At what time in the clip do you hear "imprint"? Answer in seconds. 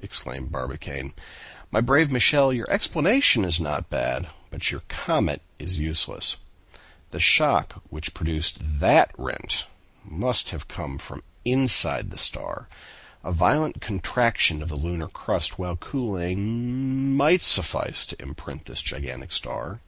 18.22-18.64